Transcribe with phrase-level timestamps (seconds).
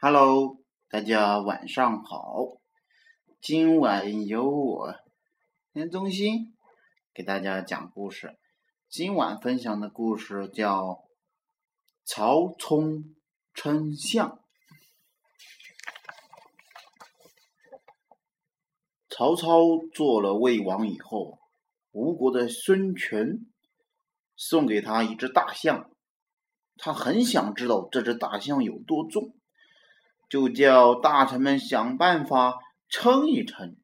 [0.00, 2.60] Hello，大家晚上好。
[3.40, 4.94] 今晚由我
[5.72, 6.54] 田中心
[7.12, 8.38] 给大家讲故事。
[8.88, 10.84] 今晚分享的故事叫
[12.04, 13.16] 《曹冲
[13.52, 14.38] 称象》。
[19.08, 19.50] 曹操
[19.92, 21.40] 做了魏王以后，
[21.90, 23.44] 吴国的孙权
[24.36, 25.90] 送给他一只大象，
[26.76, 29.34] 他很想知道这只大象有多重。
[30.28, 33.76] 就叫大臣们想办法称一称。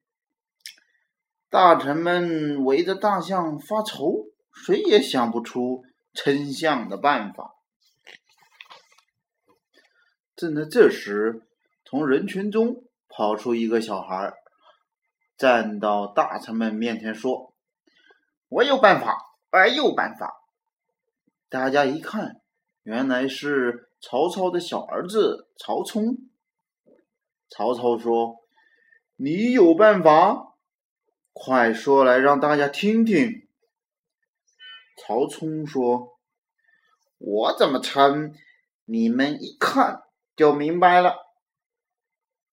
[1.49, 7.55] 大臣们围着大象发愁，谁也想不出称象的办法。
[10.35, 11.47] 正在这时，
[11.85, 14.35] 从人群中跑出一个小孩，
[15.37, 17.55] 站到大臣们面前说
[18.49, 19.17] ：“我有办法，
[19.53, 20.43] 我有办法。”
[21.49, 22.41] 大家一看，
[22.83, 26.19] 原来是曹操的小儿子曹冲。
[27.49, 28.37] 曹操说
[29.17, 30.57] ：“你有办法，
[31.33, 33.49] 快说来让大家听听。”
[34.99, 36.19] 曹冲说
[37.19, 38.35] ：“我怎么称，
[38.85, 40.03] 你们一看
[40.35, 41.17] 就明白了。”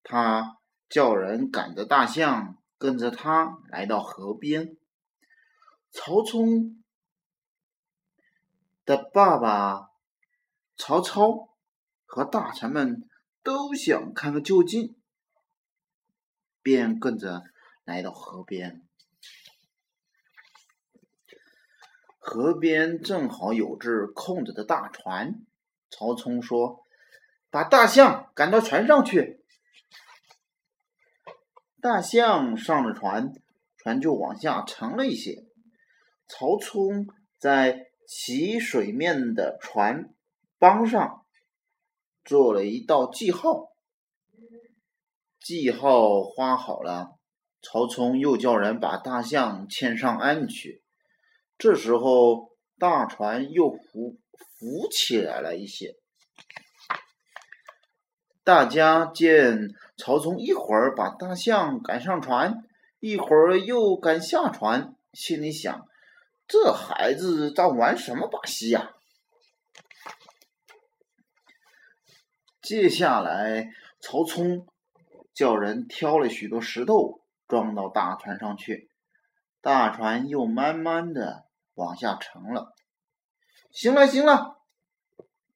[0.03, 0.57] 他
[0.89, 4.75] 叫人赶着大象，跟着他来到河边。
[5.91, 6.83] 曹冲
[8.85, 9.89] 的爸爸
[10.75, 11.49] 曹操
[12.05, 13.07] 和大臣们。
[13.43, 14.95] 都想看个究竟，
[16.61, 17.43] 便跟着
[17.83, 18.81] 来到河边。
[22.19, 25.43] 河边正好有只空着的大船。
[25.89, 26.85] 曹冲说
[27.49, 29.43] ：“把大象赶到船上去。”
[31.81, 33.33] 大象上了船，
[33.75, 35.43] 船就往下沉了一些。
[36.27, 37.07] 曹冲
[37.39, 40.13] 在起水面的船
[40.59, 41.20] 帮上。
[42.23, 43.71] 做了一道记号，
[45.39, 47.17] 记号画好了，
[47.61, 50.83] 曹冲又叫人把大象牵上岸去。
[51.57, 54.17] 这时候，大船又浮
[54.59, 55.95] 浮起来了一些。
[58.43, 62.63] 大家见曹冲一会儿把大象赶上船，
[62.99, 65.87] 一会儿又赶下船，心里想：
[66.47, 68.95] 这孩子在玩什么把戏呀？
[72.71, 74.65] 接下来，曹冲
[75.33, 78.89] 叫人挑了许多石头装到大船上去，
[79.59, 82.73] 大船又慢慢的往下沉了。
[83.71, 84.61] 行了，行了，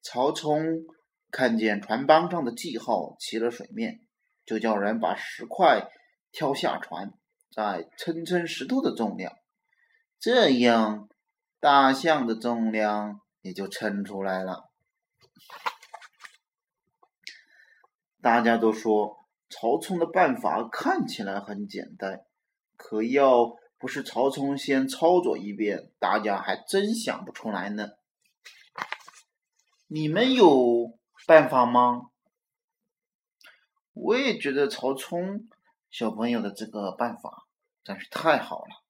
[0.02, 0.60] 曹冲
[1.30, 4.00] 看见船帮上的记号起了水面，
[4.44, 5.88] 就叫人把石块
[6.32, 7.14] 挑下船，
[7.50, 9.32] 再称称石头的重量，
[10.20, 11.08] 这样
[11.60, 14.68] 大象的重量也就称出来了。
[18.26, 22.26] 大家都说曹冲的办法看起来很简单，
[22.76, 27.90] 可要不是曹冲先操作一遍，大家还真想不出来呢。
[29.86, 30.98] 你们有
[31.28, 32.10] 办法吗？
[33.92, 35.48] 我也觉得曹冲
[35.88, 37.46] 小朋友的这个办法
[37.84, 38.82] 真是太好了。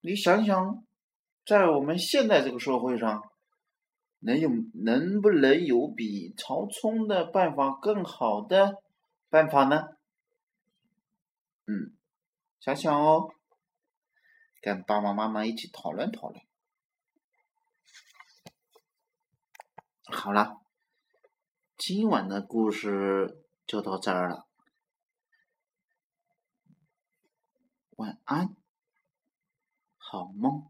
[0.00, 0.86] 你想想，
[1.44, 3.28] 在我们现在这个社会上。
[4.20, 8.82] 能有能不能有比曹冲的办法更好的
[9.28, 9.96] 办法呢？
[11.66, 11.96] 嗯，
[12.60, 13.32] 想想哦，
[14.60, 16.42] 跟爸爸妈妈一起讨论讨论。
[20.04, 20.60] 好了，
[21.78, 24.46] 今晚的故事就到这儿了，
[27.96, 28.56] 晚安，
[29.96, 30.68] 好梦。